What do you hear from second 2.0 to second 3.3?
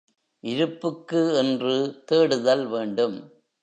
தேடுதல் வேண்டும்.